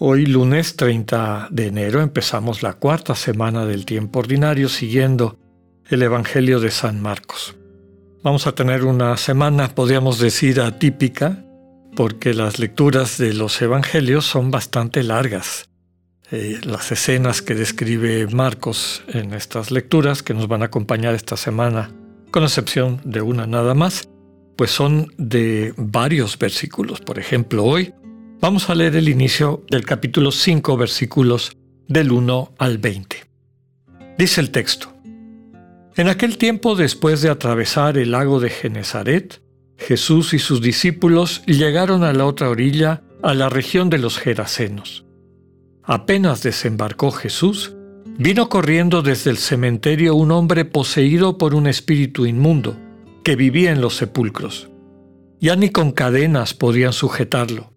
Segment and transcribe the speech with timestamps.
[0.00, 5.40] Hoy lunes 30 de enero empezamos la cuarta semana del tiempo ordinario siguiendo
[5.88, 7.56] el Evangelio de San Marcos.
[8.22, 11.44] Vamos a tener una semana, podríamos decir, atípica,
[11.96, 15.68] porque las lecturas de los Evangelios son bastante largas.
[16.30, 21.36] Eh, las escenas que describe Marcos en estas lecturas, que nos van a acompañar esta
[21.36, 21.90] semana,
[22.30, 24.08] con excepción de una nada más,
[24.56, 27.00] pues son de varios versículos.
[27.00, 27.92] Por ejemplo, hoy
[28.40, 31.56] Vamos a leer el inicio del capítulo 5, versículos
[31.88, 33.16] del 1 al 20.
[34.16, 34.94] Dice el texto.
[35.96, 39.42] En aquel tiempo, después de atravesar el lago de Genezaret,
[39.76, 45.04] Jesús y sus discípulos llegaron a la otra orilla, a la región de los Gerasenos.
[45.82, 47.74] Apenas desembarcó Jesús,
[48.18, 52.76] vino corriendo desde el cementerio un hombre poseído por un espíritu inmundo,
[53.24, 54.68] que vivía en los sepulcros.
[55.40, 57.76] Ya ni con cadenas podían sujetarlo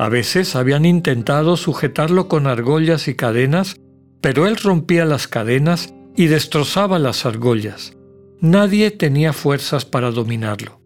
[0.00, 3.76] a veces habían intentado sujetarlo con argollas y cadenas,
[4.22, 7.98] pero él rompía las cadenas y destrozaba las argollas.
[8.40, 10.80] Nadie tenía fuerzas para dominarlo.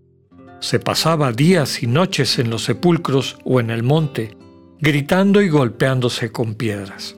[0.58, 4.36] Se pasaba días y noches en los sepulcros o en el monte,
[4.80, 7.16] gritando y golpeándose con piedras.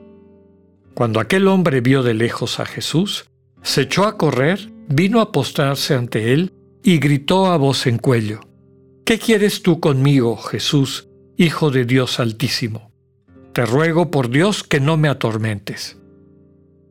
[0.93, 3.25] Cuando aquel hombre vio de lejos a Jesús,
[3.63, 8.41] se echó a correr, vino a postrarse ante él y gritó a voz en cuello,
[9.03, 11.06] ¿Qué quieres tú conmigo, Jesús,
[11.39, 12.91] Hijo de Dios Altísimo,
[13.53, 15.99] te ruego por Dios que no me atormentes.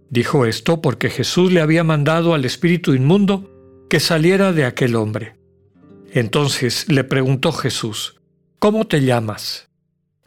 [0.08, 3.50] Dijo esto porque Jesús le había mandado al espíritu inmundo
[3.90, 5.34] que saliera de aquel hombre.
[6.12, 8.20] Entonces le preguntó Jesús,
[8.60, 9.68] ¿Cómo te llamas?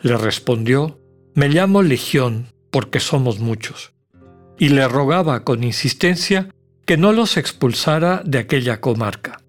[0.02, 1.00] Le respondió,
[1.34, 3.94] Me llamo Legión, porque somos muchos.
[4.58, 6.50] Y le rogaba con insistencia
[6.86, 9.42] que no los expulsara de aquella comarca.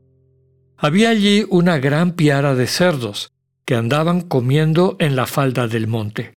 [0.77, 3.33] Había allí una gran piara de cerdos,
[3.71, 6.35] que andaban comiendo en la falda del monte.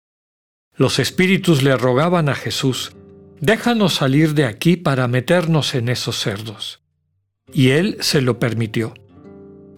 [0.76, 2.92] Los espíritus le rogaban a Jesús,
[3.40, 6.84] déjanos salir de aquí para meternos en esos cerdos.
[7.52, 8.94] Y él se lo permitió.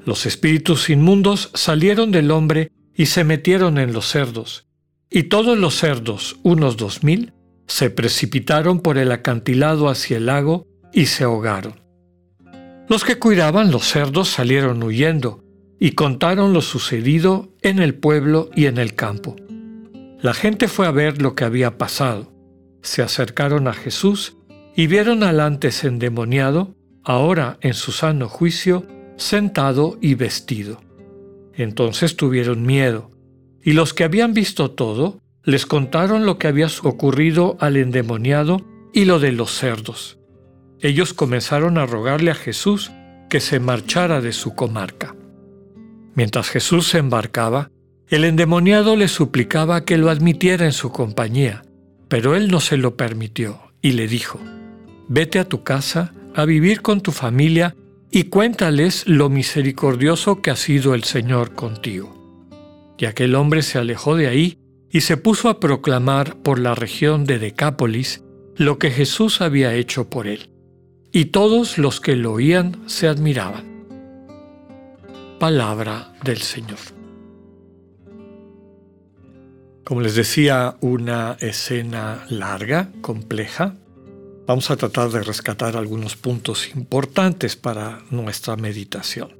[0.04, 4.66] Los espíritus inmundos salieron del hombre y se metieron en los cerdos,
[5.08, 7.32] y todos los cerdos, unos dos mil,
[7.66, 11.80] se precipitaron por el acantilado hacia el lago y se ahogaron.
[12.86, 15.42] Los que cuidaban los cerdos salieron huyendo,
[15.78, 19.36] y contaron lo sucedido en el pueblo y en el campo.
[20.20, 22.32] La gente fue a ver lo que había pasado.
[22.82, 24.36] Se acercaron a Jesús
[24.74, 30.80] y vieron al antes endemoniado, ahora en su sano juicio, sentado y vestido.
[31.54, 33.10] Entonces tuvieron miedo,
[33.62, 39.04] y los que habían visto todo les contaron lo que había ocurrido al endemoniado y
[39.04, 40.18] lo de los cerdos.
[40.80, 42.90] Ellos comenzaron a rogarle a Jesús
[43.30, 45.14] que se marchara de su comarca.
[46.16, 47.70] Mientras Jesús se embarcaba,
[48.08, 51.62] el endemoniado le suplicaba que lo admitiera en su compañía,
[52.08, 54.40] pero él no se lo permitió y le dijo,
[55.08, 57.76] Vete a tu casa a vivir con tu familia
[58.10, 62.48] y cuéntales lo misericordioso que ha sido el Señor contigo.
[62.98, 64.58] Y aquel hombre se alejó de ahí
[64.90, 68.24] y se puso a proclamar por la región de Decápolis
[68.56, 70.48] lo que Jesús había hecho por él.
[71.12, 73.75] Y todos los que lo oían se admiraban
[75.38, 76.78] palabra del Señor.
[79.84, 83.76] Como les decía, una escena larga, compleja.
[84.46, 89.36] Vamos a tratar de rescatar algunos puntos importantes para nuestra meditación.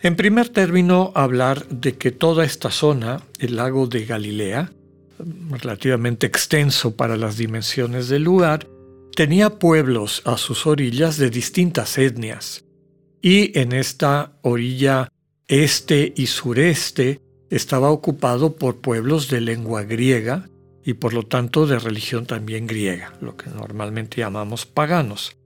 [0.00, 4.72] En primer término, hablar de que toda esta zona, el lago de Galilea,
[5.50, 8.66] relativamente extenso para las dimensiones del lugar,
[9.14, 12.64] tenía pueblos a sus orillas de distintas etnias.
[13.20, 15.08] Y en esta orilla
[15.48, 20.48] este y sureste estaba ocupado por pueblos de lengua griega
[20.84, 25.36] y por lo tanto de religión también griega, lo que normalmente llamamos paganos.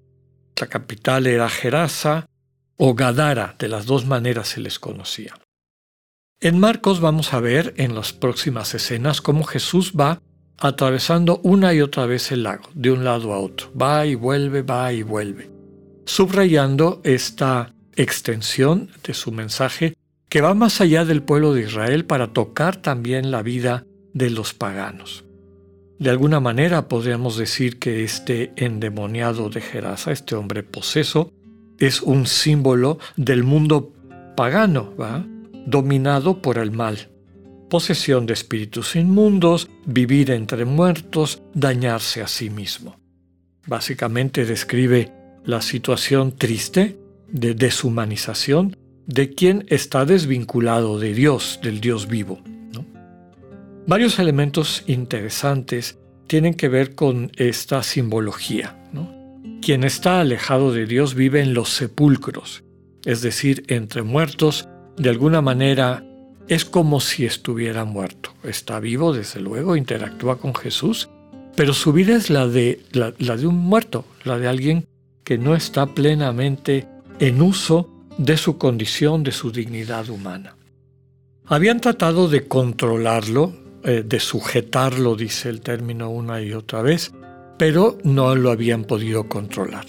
[0.60, 2.26] La capital era Gerasa
[2.76, 5.34] o Gadara, de las dos maneras se les conocía.
[6.40, 10.20] En Marcos vamos a ver en las próximas escenas cómo Jesús va
[10.58, 14.62] atravesando una y otra vez el lago, de un lado a otro, va y vuelve,
[14.62, 15.50] va y vuelve,
[16.04, 19.94] subrayando esta extensión de su mensaje
[20.28, 23.84] que va más allá del pueblo de Israel para tocar también la vida
[24.14, 25.24] de los paganos.
[25.98, 31.30] De alguna manera podríamos decir que este endemoniado de Gerasa, este hombre poseso,
[31.78, 33.92] es un símbolo del mundo
[34.36, 34.94] pagano,
[35.66, 37.10] dominado por el mal.
[37.68, 42.96] Posesión de espíritus inmundos, vivir entre muertos, dañarse a sí mismo.
[43.66, 45.12] Básicamente describe
[45.44, 46.98] la situación triste
[47.32, 48.76] de deshumanización
[49.06, 52.40] de quien está desvinculado de Dios, del Dios vivo.
[53.86, 55.98] Varios elementos interesantes
[56.28, 58.78] tienen que ver con esta simbología.
[59.60, 62.64] Quien está alejado de Dios vive en los sepulcros,
[63.04, 66.04] es decir, entre muertos, de alguna manera
[66.48, 68.34] es como si estuviera muerto.
[68.44, 71.08] Está vivo, desde luego, interactúa con Jesús,
[71.56, 74.86] pero su vida es la de, la de un muerto, la de alguien
[75.24, 76.86] que no está plenamente
[77.18, 77.88] en uso
[78.18, 80.56] de su condición, de su dignidad humana.
[81.46, 83.52] Habían tratado de controlarlo,
[83.84, 87.12] eh, de sujetarlo, dice el término una y otra vez,
[87.58, 89.86] pero no lo habían podido controlar.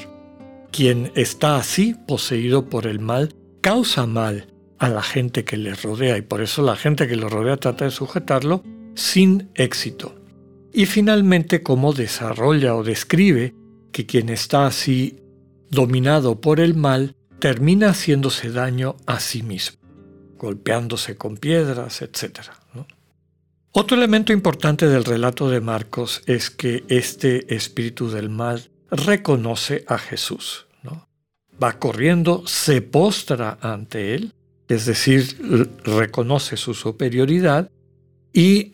[0.71, 4.47] Quien está así, poseído por el mal, causa mal
[4.79, 7.85] a la gente que le rodea y por eso la gente que le rodea trata
[7.85, 8.63] de sujetarlo
[8.95, 10.15] sin éxito.
[10.73, 13.53] Y finalmente, cómo desarrolla o describe
[13.91, 15.22] que quien está así
[15.73, 19.77] dominado por el mal termina haciéndose daño a sí mismo,
[20.37, 22.39] golpeándose con piedras, etc.
[23.73, 29.97] Otro elemento importante del relato de Marcos es que este espíritu del mal reconoce a
[29.97, 30.67] Jesús.
[30.83, 31.09] ¿no?
[31.61, 34.33] Va corriendo, se postra ante él,
[34.67, 35.37] es decir,
[35.83, 37.71] reconoce su superioridad
[38.31, 38.73] y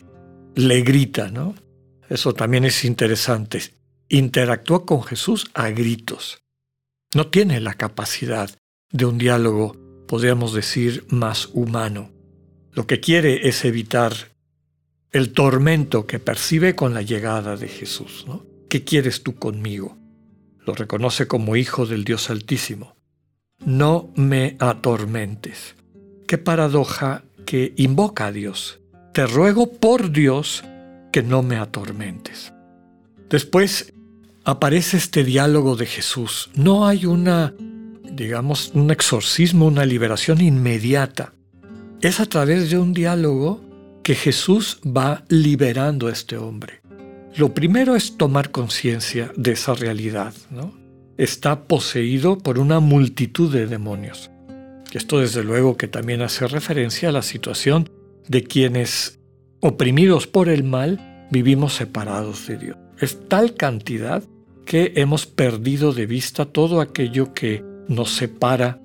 [0.56, 1.30] le grita.
[1.32, 1.56] ¿no?
[2.10, 3.62] Eso también es interesante.
[4.10, 6.42] Interactúa con Jesús a gritos.
[7.14, 8.52] No tiene la capacidad
[8.92, 9.76] de un diálogo,
[10.08, 12.12] podríamos decir, más humano.
[12.72, 14.14] Lo que quiere es evitar
[15.12, 18.28] el tormento que percibe con la llegada de Jesús.
[18.70, 19.98] ¿Qué quieres tú conmigo?
[20.66, 22.96] Lo reconoce como hijo del Dios Altísimo.
[23.66, 25.76] No me atormentes.
[26.28, 28.82] Qué paradoja que invoca a Dios.
[29.14, 30.64] Te ruego por Dios
[31.12, 32.54] que no me atormentes.
[33.30, 33.94] Después
[34.50, 36.50] aparece este diálogo de Jesús.
[36.56, 37.54] No hay una,
[38.12, 41.34] digamos, un exorcismo, una liberación inmediata.
[42.02, 43.62] Es a través de un diálogo
[44.02, 46.82] que Jesús va liberando a este hombre.
[47.36, 50.34] Lo primero es tomar conciencia de esa realidad.
[50.50, 50.74] ¿no?
[51.18, 54.32] Está poseído por una multitud de demonios.
[54.92, 57.88] Esto desde luego que también hace referencia a la situación
[58.28, 59.20] de quienes,
[59.60, 62.78] oprimidos por el mal, vivimos separados de Dios.
[63.00, 64.24] Es tal cantidad
[64.70, 68.80] que hemos perdido de vista todo aquello que nos separa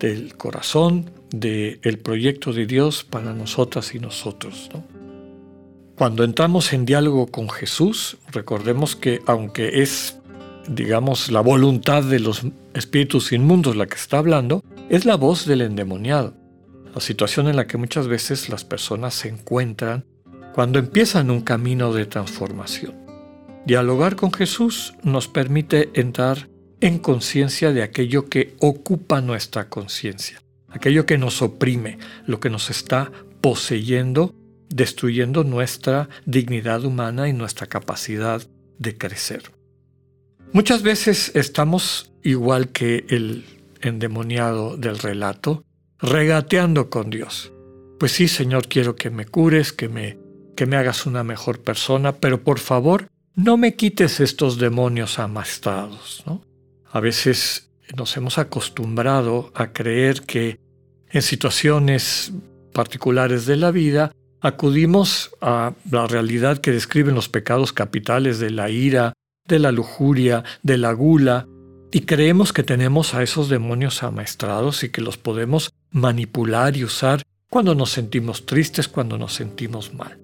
[0.00, 4.68] del corazón, del proyecto de Dios para nosotras y nosotros.
[5.96, 10.18] Cuando entramos en diálogo con Jesús, recordemos que aunque es,
[10.68, 12.42] digamos, la voluntad de los
[12.74, 16.34] espíritus inmundos la que está hablando, es la voz del endemoniado,
[16.92, 20.04] la situación en la que muchas veces las personas se encuentran
[20.52, 23.07] cuando empiezan un camino de transformación.
[23.68, 26.48] Dialogar con Jesús nos permite entrar
[26.80, 32.70] en conciencia de aquello que ocupa nuestra conciencia, aquello que nos oprime, lo que nos
[32.70, 33.12] está
[33.42, 34.34] poseyendo,
[34.70, 38.40] destruyendo nuestra dignidad humana y nuestra capacidad
[38.78, 39.52] de crecer.
[40.54, 43.44] Muchas veces estamos igual que el
[43.82, 45.62] endemoniado del relato,
[45.98, 47.52] regateando con Dios.
[47.98, 50.16] Pues sí, Señor, quiero que me cures, que me,
[50.56, 56.24] que me hagas una mejor persona, pero por favor, no me quites estos demonios amastrados.
[56.26, 56.42] ¿no?
[56.90, 60.58] A veces nos hemos acostumbrado a creer que
[61.10, 62.32] en situaciones
[62.72, 68.70] particulares de la vida acudimos a la realidad que describen los pecados capitales de la
[68.70, 69.12] ira,
[69.46, 71.46] de la lujuria, de la gula,
[71.92, 77.22] y creemos que tenemos a esos demonios amaestrados y que los podemos manipular y usar
[77.48, 80.18] cuando nos sentimos tristes, cuando nos sentimos mal,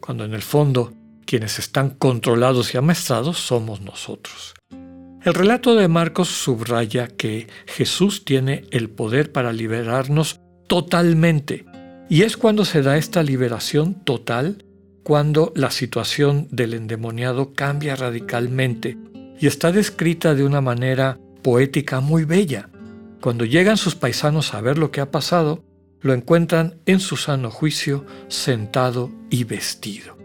[0.00, 0.92] cuando en el fondo
[1.26, 4.54] quienes están controlados y amaestrados somos nosotros.
[5.22, 11.66] El relato de Marcos subraya que Jesús tiene el poder para liberarnos totalmente.
[12.08, 14.64] Y es cuando se da esta liberación total,
[15.02, 18.96] cuando la situación del endemoniado cambia radicalmente
[19.40, 22.68] y está descrita de una manera poética muy bella.
[23.20, 25.64] Cuando llegan sus paisanos a ver lo que ha pasado,
[26.00, 30.16] lo encuentran en su sano juicio, sentado y vestido,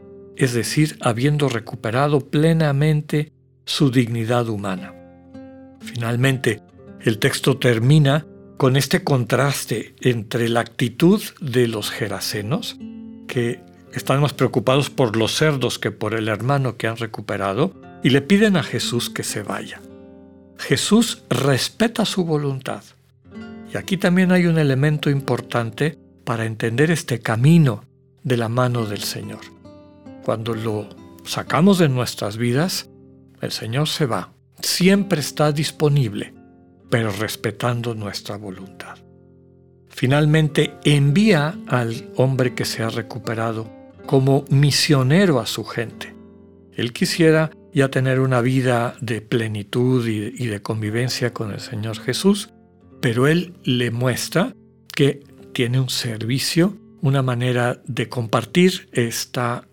[0.41, 3.31] es decir, habiendo recuperado plenamente
[3.63, 4.91] su dignidad humana.
[5.81, 6.61] Finalmente,
[7.01, 8.25] el texto termina
[8.57, 12.77] con este contraste entre la actitud de los gerasenos,
[13.27, 13.59] que
[13.93, 18.21] están más preocupados por los cerdos que por el hermano que han recuperado y le
[18.21, 19.79] piden a Jesús que se vaya.
[20.57, 22.83] Jesús respeta su voluntad.
[23.71, 27.83] Y aquí también hay un elemento importante para entender este camino
[28.23, 29.60] de la mano del Señor.
[30.23, 30.87] Cuando lo
[31.23, 32.89] sacamos de nuestras vidas,
[33.41, 34.33] el Señor se va.
[34.61, 36.33] Siempre está disponible,
[36.89, 38.97] pero respetando nuestra voluntad.
[39.89, 43.69] Finalmente envía al hombre que se ha recuperado
[44.05, 46.15] como misionero a su gente.
[46.73, 52.49] Él quisiera ya tener una vida de plenitud y, de convivencia con el Señor Jesús,
[52.99, 54.55] pero Él le muestra
[54.93, 55.23] que
[55.53, 59.67] tiene un servicio, una manera de compartir esta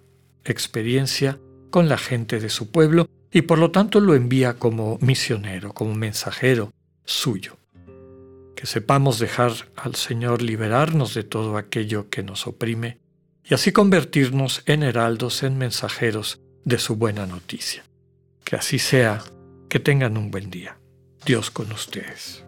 [0.45, 1.39] experiencia
[1.71, 5.95] con la gente de su pueblo y por lo tanto lo envía como misionero, como
[5.95, 6.73] mensajero
[7.05, 7.57] suyo.
[8.57, 12.99] Que sepamos dejar al Señor liberarnos de todo aquello que nos oprime
[13.45, 17.85] y así convertirnos en heraldos, en mensajeros de su buena noticia.
[18.45, 19.23] Que así sea,
[19.69, 20.79] que tengan un buen día.
[21.25, 22.48] Dios con ustedes.